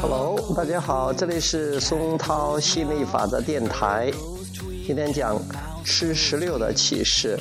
[0.00, 4.12] Hello，大家好，这里是松涛吸引力法则电台，
[4.86, 5.40] 今天讲
[5.84, 7.38] 吃石榴的启示。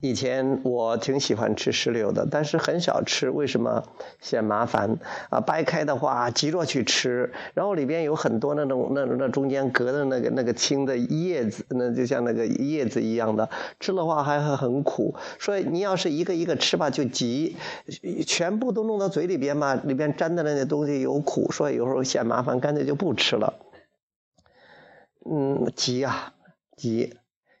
[0.00, 3.82] 以前我挺喜欢吃石榴的，但是很少吃，为什么？
[4.20, 5.40] 嫌麻烦啊！
[5.40, 13.50] 掰开的话急着去吃，然后里边有很多那种那那中间隔的那个那个青的叶子，那就像那个叶子一样的，
[13.80, 15.16] 吃的话还很苦。
[15.40, 17.56] 所以你要是一个一个吃吧，就急，
[18.24, 23.54] 全部都弄到嘴里边嘛，里边粘的那些东西有苦，所以有时候嫌麻烦，干脆就不吃了。
[25.28, 26.34] 嗯，急啊，
[26.76, 27.14] 急。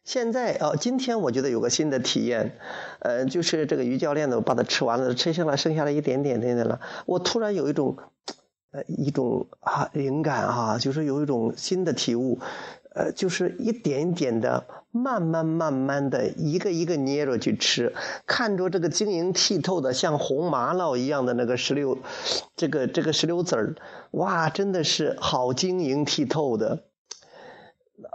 [0.08, 2.56] 现在哦，今天我觉得有个新的体验，
[3.00, 7.98] 呃，就是这个于教练的，我把它吃完了，吃下来剩下了一点点点点了，我突然有一种，
[8.70, 12.38] 呃，一种啊灵感啊，就是有一种新的体悟，
[12.94, 17.92] 呃，就是一点点的，慢慢慢慢的，一个一个捏着去吃，
[18.24, 21.98] 看着这个晶莹剔透的，像红玛瑙一样的那个石榴，
[22.56, 23.74] 这个这个石榴籽儿，
[24.12, 26.84] 哇，真的是好晶莹剔透的。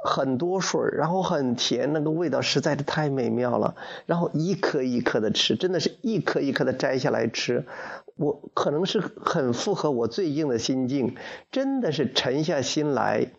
[0.04, 3.76] 很多水然后很甜，那个味道实在是太美妙了。
[4.06, 7.66] 然后一颗一颗的吃，真的是一颗一颗的摘下来吃。
[8.16, 11.16] 我可能是很符合我最近的心境，
[11.52, 13.32] 真的是沉下心来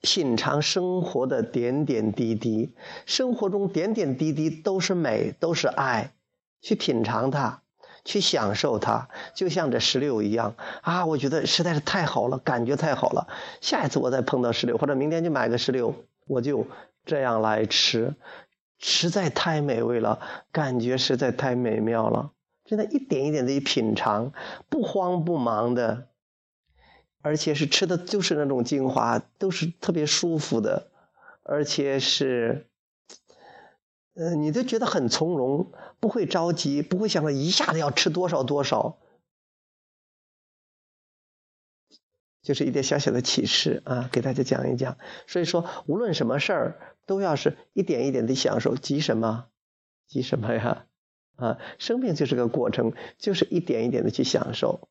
[0.00, 2.74] 品尝生活的点点滴滴。
[3.04, 6.14] 生活中点点滴滴都是美，都是爱，
[6.62, 7.62] 去品尝它。
[8.08, 11.04] 去享受它，就像这石榴一样啊！
[11.04, 13.28] 我觉得实在是太好了，感觉太好了。
[13.60, 15.94] 下一次我再碰到石榴，或者明天就买个石榴，
[16.26, 16.66] 我就
[17.04, 18.14] 这样来吃，
[18.78, 20.20] 实在太美味了，
[20.52, 22.30] 感觉实在太美妙了。
[22.64, 24.32] 真的，一点一点的品尝，
[24.70, 26.06] 不慌不忙的，
[27.20, 30.88] 而且是吃的就是那种精华，都是特别舒服的，
[31.42, 32.64] 而且是。
[34.18, 38.98] 呃，你都觉得很从容，不会着急，不会想着一下子要吃多少多少，
[42.42, 44.98] 就是一点小小的启示啊，给大家讲一讲。
[45.28, 49.46] 所以说，无论什么事儿，都要是一点一点的享受，急什么？
[50.08, 50.86] 急什么呀？
[51.36, 54.88] 啊，生命就是个过程，就是一点一点的去享受。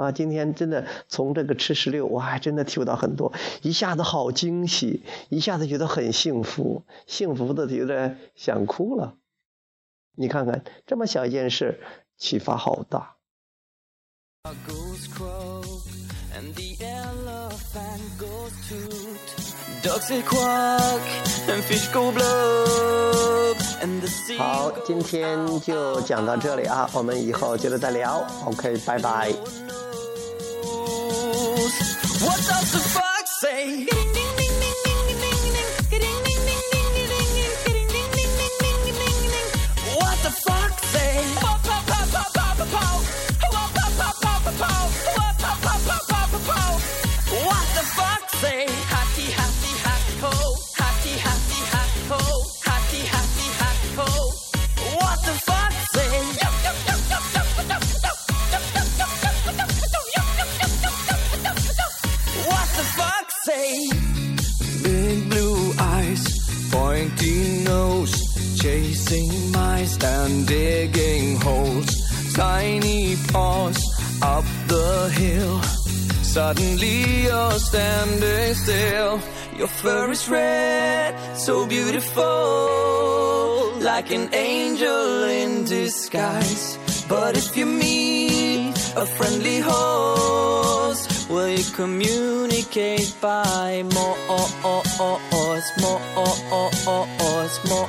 [0.00, 9.14] 啊，今天真的从这个吃石榴，我还真的体会到很多，一下子好惊喜，一下子觉得很幸福，幸福的觉得想哭了。
[10.16, 11.80] 你看看这么小一件事，
[12.16, 13.16] 启发好大。
[24.38, 28.26] 好，今天就讲到这里啊，我们以后接着再聊。
[28.44, 29.32] OK，拜拜。
[32.20, 33.99] What does the fox say?
[70.50, 71.90] Digging holes.
[72.34, 73.78] Tiny paws
[74.20, 75.56] up the hill.
[76.36, 79.20] Suddenly you're standing still.
[79.56, 82.24] Your fur is red, so beautiful,
[83.90, 86.78] like an angel in disguise.
[87.08, 94.16] But if you meet a friendly host, you communicate by more,
[94.62, 94.82] more,
[96.90, 97.86] more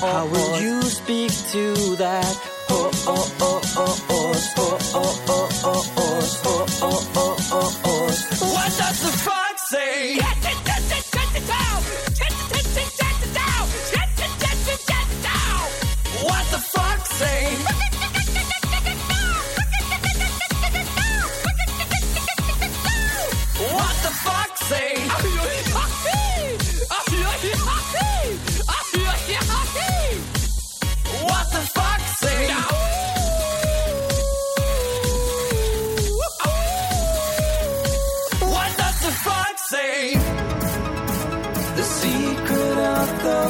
[0.00, 2.34] How will you speak to that?
[2.70, 8.52] Oh oh oh oh oh oh oh oh oh oh oh oh oh oh oh
[8.54, 9.37] What does the fuck?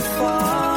[0.00, 0.67] far.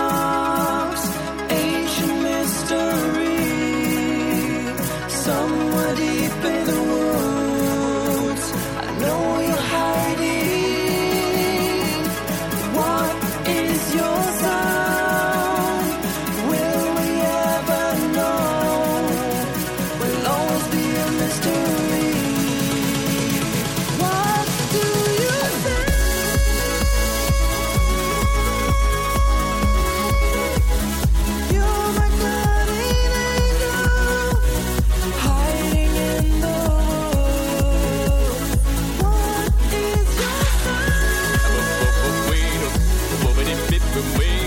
[43.94, 44.41] been waiting